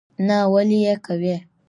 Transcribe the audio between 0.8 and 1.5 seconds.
یې کوې?